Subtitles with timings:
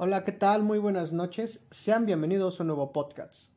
[0.00, 0.62] Hola, ¿qué tal?
[0.62, 1.58] Muy buenas noches.
[1.72, 3.50] Sean bienvenidos a un nuevo podcast.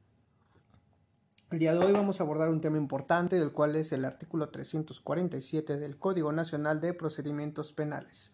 [1.52, 4.50] El día de hoy vamos a abordar un tema importante, del cual es el artículo
[4.50, 8.32] 347 del Código Nacional de Procedimientos Penales,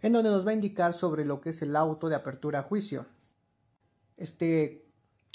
[0.00, 2.62] en donde nos va a indicar sobre lo que es el auto de apertura a
[2.62, 3.04] juicio.
[4.16, 4.86] Este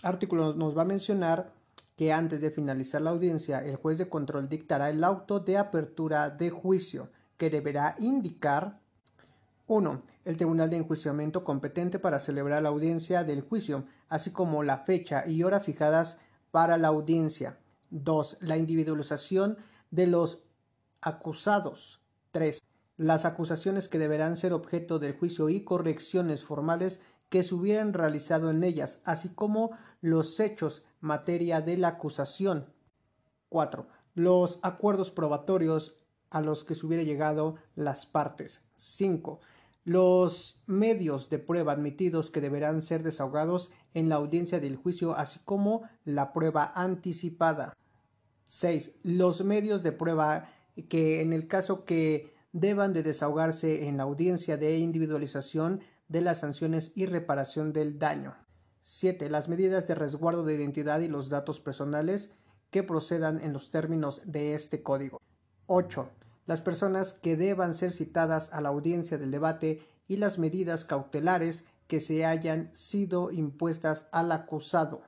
[0.02, 1.54] artículo nos va a mencionar
[1.95, 6.31] que antes de finalizar la audiencia, el juez de control dictará el auto de apertura
[6.31, 8.79] de juicio, que deberá indicar
[9.68, 10.02] 1.
[10.23, 15.27] El tribunal de enjuiciamiento competente para celebrar la audiencia del juicio, así como la fecha
[15.27, 16.20] y hora fijadas
[16.52, 17.59] para la audiencia.
[17.90, 18.38] 2.
[18.40, 19.57] La individualización
[19.91, 20.43] de los
[21.02, 22.02] acusados.
[22.31, 22.62] 3.
[22.95, 28.49] Las acusaciones que deberán ser objeto del juicio y correcciones formales que se hubieran realizado
[28.49, 32.73] en ellas, así como los hechos materia de la acusación.
[33.49, 33.85] 4.
[34.13, 35.98] Los acuerdos probatorios
[36.29, 38.63] a los que se hubiera llegado las partes.
[38.76, 39.41] 5
[39.88, 45.40] los medios de prueba admitidos que deberán ser desahogados en la audiencia del juicio, así
[45.46, 47.74] como la prueba anticipada.
[48.44, 48.96] 6.
[49.04, 50.49] Los medios de prueba
[50.90, 55.79] que en el caso que deban de desahogarse en la audiencia de individualización
[56.10, 58.35] de las sanciones y reparación del daño.
[58.84, 59.29] 7.
[59.29, 62.32] Las medidas de resguardo de identidad y los datos personales
[62.72, 65.22] que procedan en los términos de este código.
[65.68, 66.09] 8
[66.47, 71.66] las personas que deban ser citadas a la audiencia del debate y las medidas cautelares
[71.88, 75.01] que se hayan sido impuestas al acusado.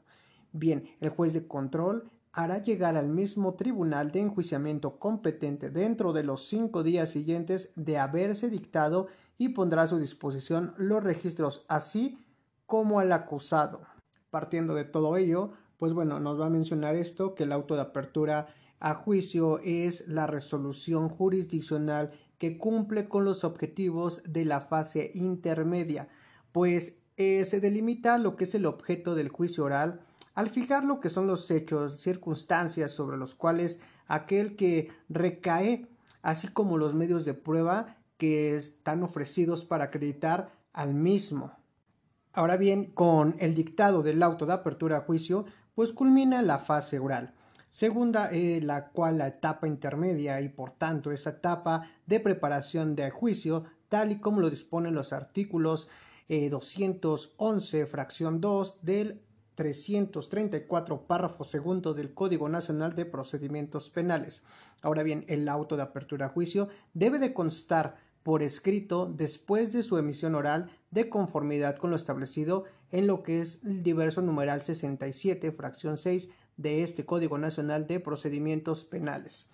[0.51, 6.23] Bien, el juez de control hará llegar al mismo tribunal de enjuiciamiento competente dentro de
[6.23, 12.19] los cinco días siguientes de haberse dictado y pondrá a su disposición los registros así
[12.65, 13.81] como al acusado.
[14.29, 17.81] Partiendo de todo ello, pues bueno, nos va a mencionar esto, que el auto de
[17.81, 25.11] apertura a juicio es la resolución jurisdiccional que cumple con los objetivos de la fase
[25.13, 26.07] intermedia,
[26.51, 30.01] pues eh, se delimita lo que es el objeto del juicio oral
[30.35, 35.87] al fijar lo que son los hechos, circunstancias sobre los cuales aquel que recae,
[36.21, 41.51] así como los medios de prueba que están ofrecidos para acreditar al mismo.
[42.31, 45.45] Ahora bien, con el dictado del auto de apertura a juicio,
[45.75, 47.33] pues culmina la fase oral.
[47.69, 53.11] Segunda, eh, la cual la etapa intermedia y por tanto esa etapa de preparación de
[53.11, 55.87] juicio, tal y como lo disponen los artículos
[56.27, 59.21] 211, eh, fracción 2 del
[59.55, 64.43] 334, párrafo segundo del Código Nacional de Procedimientos Penales.
[64.81, 69.83] Ahora bien, el auto de apertura a juicio debe de constar por escrito después de
[69.83, 74.61] su emisión oral de conformidad con lo establecido en lo que es el diverso numeral
[74.61, 76.29] 67, fracción 6
[76.59, 79.47] de este Código Nacional de Procedimientos Penales.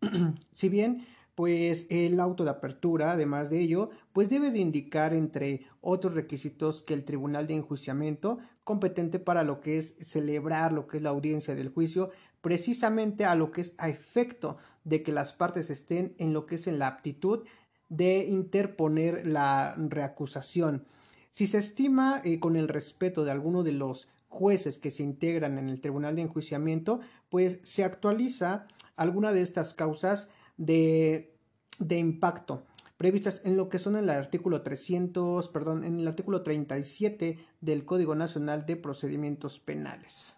[0.52, 1.06] si bien
[1.36, 6.80] pues el auto de apertura, además de ello, pues debe de indicar entre otros requisitos
[6.80, 11.10] que el tribunal de enjuiciamiento competente para lo que es celebrar lo que es la
[11.10, 16.14] audiencia del juicio, precisamente a lo que es a efecto de que las partes estén
[16.16, 17.44] en lo que es en la aptitud
[17.90, 20.86] de interponer la reacusación.
[21.32, 25.58] Si se estima eh, con el respeto de alguno de los jueces que se integran
[25.58, 31.34] en el Tribunal de Enjuiciamiento, pues se actualiza alguna de estas causas de,
[31.78, 32.62] de impacto
[32.96, 38.14] previstas en lo que son el artículo 300, perdón, en el artículo 37 del Código
[38.14, 40.36] Nacional de Procedimientos Penales.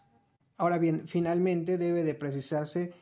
[0.57, 2.93] Ahora bien, finalmente debe de precisarse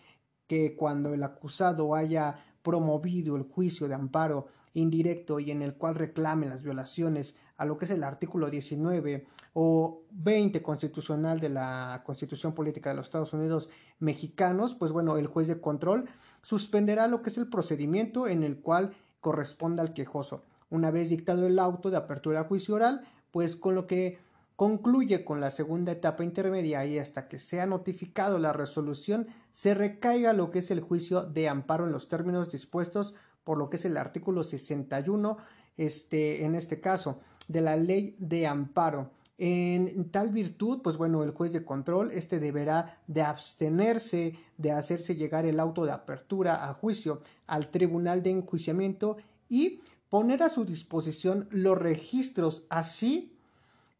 [0.46, 5.94] que cuando el acusado haya promovido el juicio de amparo indirecto y en el cual
[5.94, 12.02] reclame las violaciones a lo que es el artículo 19 o 20 constitucional de la
[12.04, 16.04] Constitución Política de los Estados Unidos mexicanos, pues bueno, el juez de control
[16.42, 20.44] suspenderá lo que es el procedimiento en el cual corresponda al quejoso.
[20.68, 23.00] Una vez dictado el auto de apertura a juicio oral,
[23.30, 24.18] pues con lo que
[24.56, 30.34] concluye con la segunda etapa intermedia y hasta que sea notificado la resolución, se recaiga
[30.34, 33.14] lo que es el juicio de amparo en los términos dispuestos
[33.46, 35.36] por lo que es el artículo 61,
[35.76, 39.12] este, en este caso, de la ley de amparo.
[39.38, 45.14] En tal virtud, pues bueno, el juez de control, este deberá de abstenerse de hacerse
[45.14, 49.16] llegar el auto de apertura a juicio al tribunal de enjuiciamiento
[49.48, 53.32] y poner a su disposición los registros así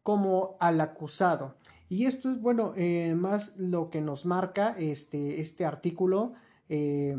[0.03, 1.55] como al acusado.
[1.87, 6.33] Y esto es, bueno, eh, más lo que nos marca este, este artículo
[6.67, 7.17] eh,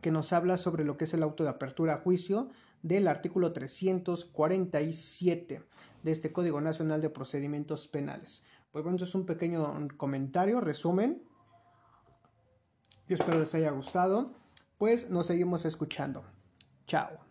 [0.00, 2.48] que nos habla sobre lo que es el auto de apertura a juicio
[2.82, 5.62] del artículo 347
[6.02, 8.42] de este Código Nacional de Procedimientos Penales.
[8.72, 11.22] Pues bueno, es un pequeño comentario, resumen.
[13.08, 14.32] Yo espero les haya gustado.
[14.78, 16.24] Pues nos seguimos escuchando.
[16.86, 17.29] Chao.